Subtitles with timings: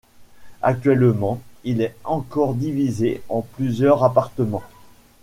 [0.63, 4.63] Actuellement, il est encore divisé en plusieurs appartements.